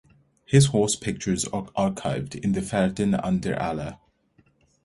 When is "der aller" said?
3.39-3.99